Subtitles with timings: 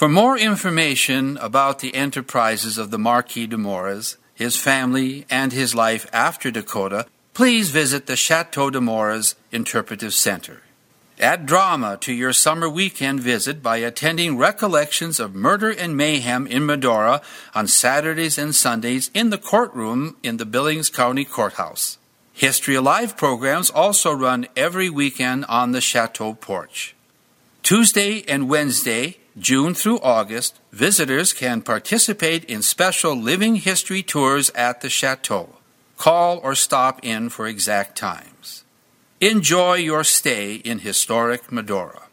[0.00, 5.74] For more information about the enterprises of the Marquis de Mores, his family, and his
[5.74, 10.62] life after Dakota, please visit the Chateau de Mores Interpretive Center.
[11.18, 16.64] Add drama to your summer weekend visit by attending recollections of murder and mayhem in
[16.64, 17.20] Medora
[17.54, 21.98] on Saturdays and Sundays in the courtroom in the Billings County Courthouse.
[22.32, 26.94] History Alive programs also run every weekend on the Chateau porch.
[27.62, 34.82] Tuesday and Wednesday, June through August, visitors can participate in special living history tours at
[34.82, 35.56] the Chateau.
[35.96, 38.64] Call or stop in for exact times.
[39.18, 42.09] Enjoy your stay in historic Medora.